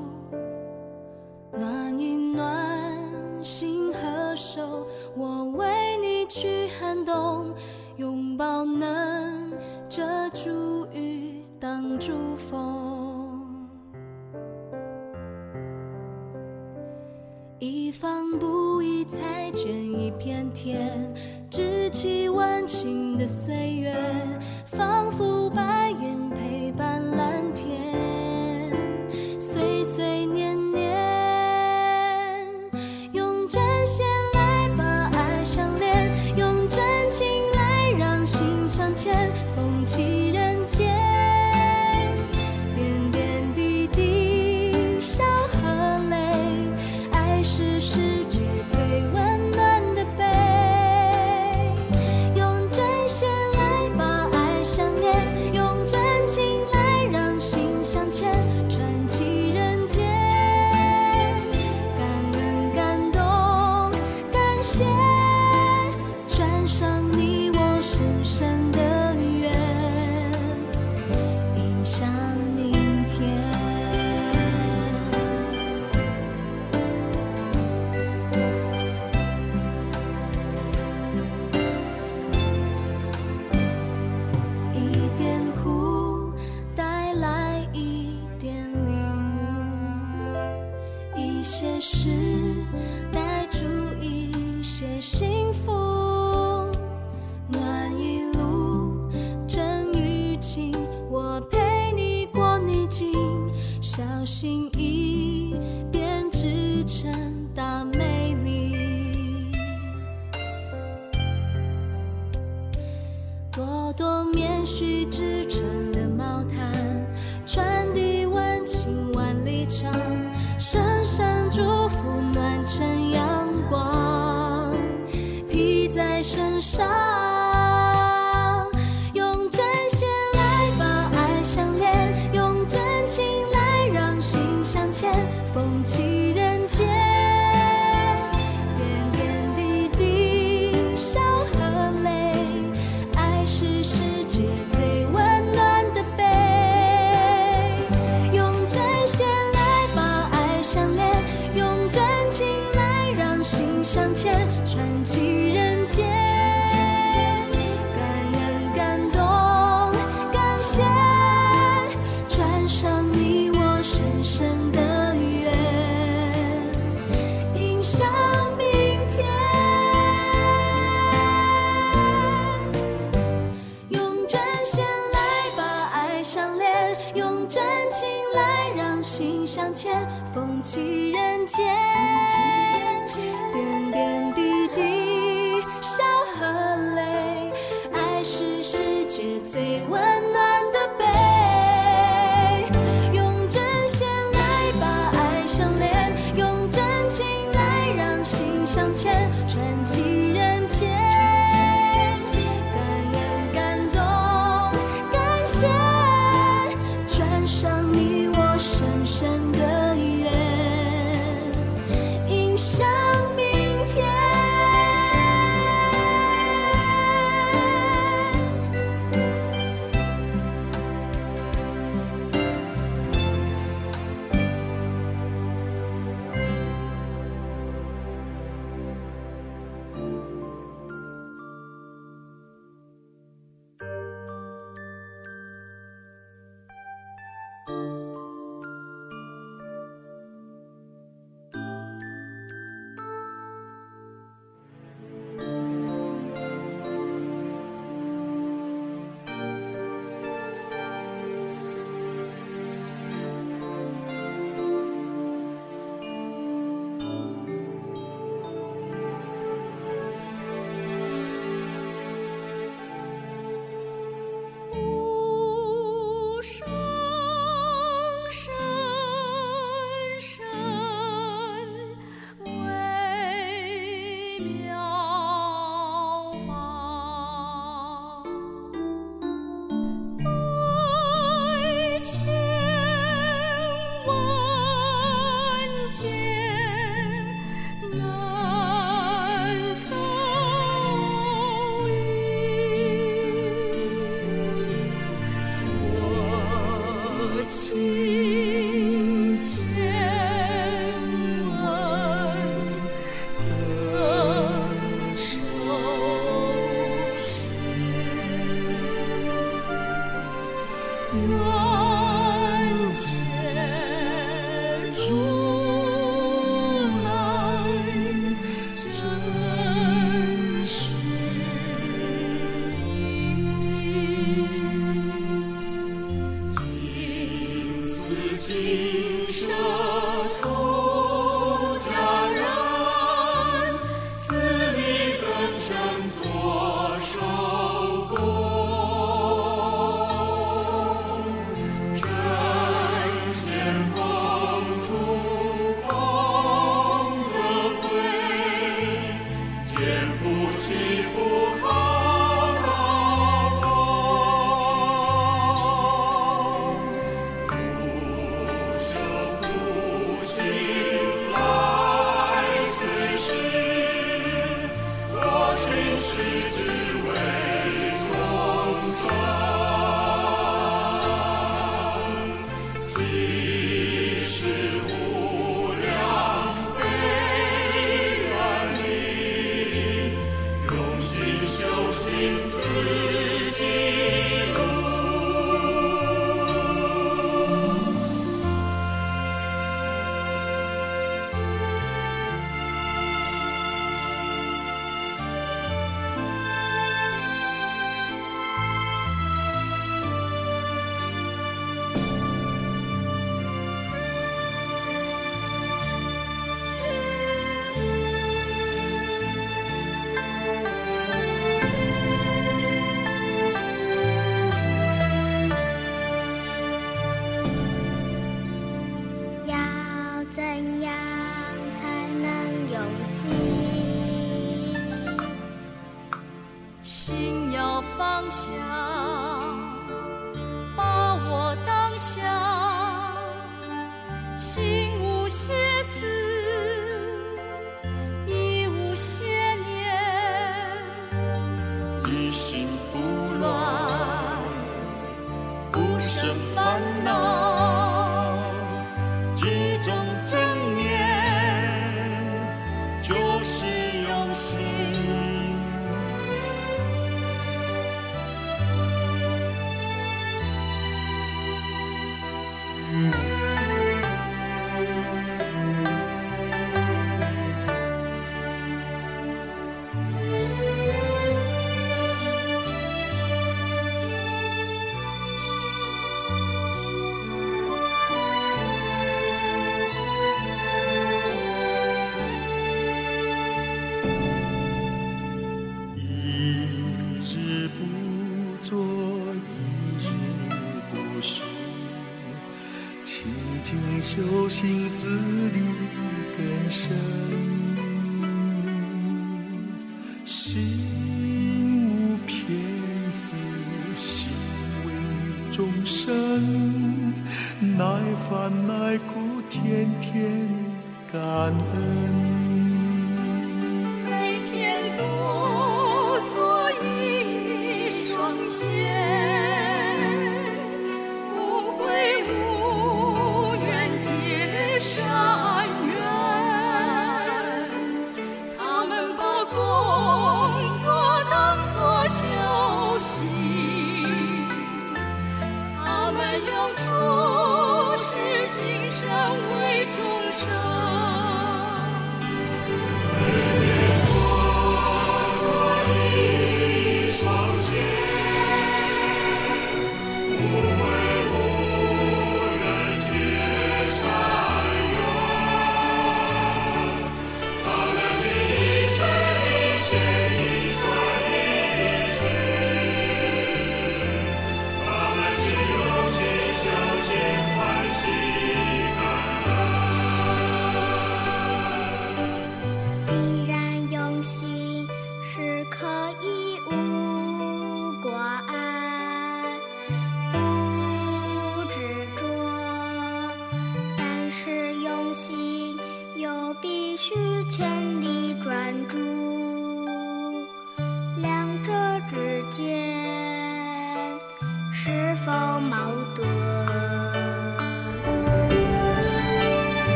[494.54, 494.83] 修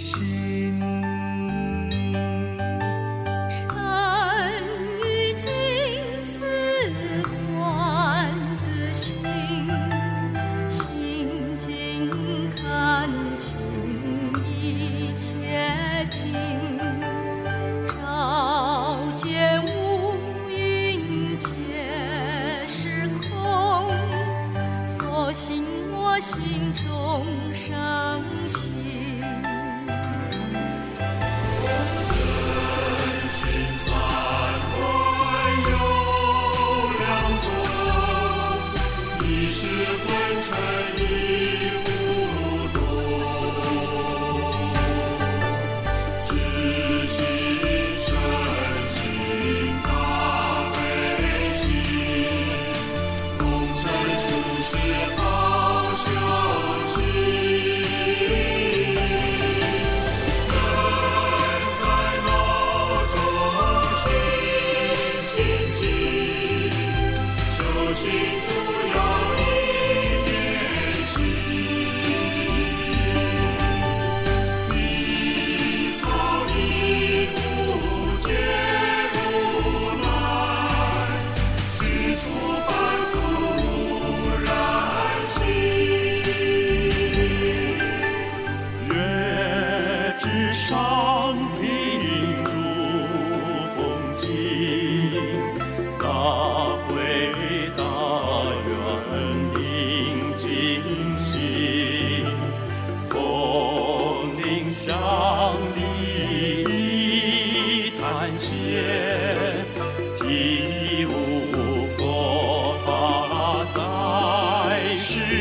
[0.00, 0.39] 心。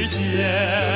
[0.10, 0.89] 报